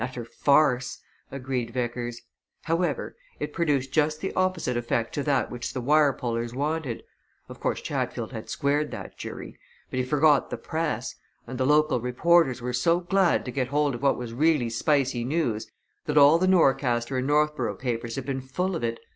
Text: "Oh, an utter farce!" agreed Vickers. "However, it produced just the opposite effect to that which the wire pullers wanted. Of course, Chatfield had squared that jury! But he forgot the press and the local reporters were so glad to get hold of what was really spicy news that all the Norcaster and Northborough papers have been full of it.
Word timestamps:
"Oh, 0.01 0.03
an 0.05 0.09
utter 0.09 0.25
farce!" 0.25 0.97
agreed 1.31 1.69
Vickers. 1.75 2.23
"However, 2.63 3.15
it 3.39 3.53
produced 3.53 3.91
just 3.91 4.19
the 4.19 4.33
opposite 4.33 4.75
effect 4.75 5.13
to 5.13 5.21
that 5.21 5.51
which 5.51 5.73
the 5.73 5.79
wire 5.79 6.11
pullers 6.11 6.55
wanted. 6.55 7.03
Of 7.47 7.59
course, 7.59 7.81
Chatfield 7.81 8.31
had 8.31 8.49
squared 8.49 8.89
that 8.89 9.15
jury! 9.15 9.59
But 9.91 9.99
he 9.99 10.03
forgot 10.03 10.49
the 10.49 10.57
press 10.57 11.17
and 11.45 11.59
the 11.59 11.67
local 11.67 12.01
reporters 12.01 12.63
were 12.63 12.73
so 12.73 12.99
glad 12.99 13.45
to 13.45 13.51
get 13.51 13.67
hold 13.67 13.93
of 13.93 14.01
what 14.01 14.17
was 14.17 14.33
really 14.33 14.71
spicy 14.71 15.23
news 15.23 15.69
that 16.07 16.17
all 16.17 16.39
the 16.39 16.47
Norcaster 16.47 17.19
and 17.19 17.27
Northborough 17.27 17.75
papers 17.77 18.15
have 18.15 18.25
been 18.25 18.41
full 18.41 18.75
of 18.75 18.83
it. 18.83 18.99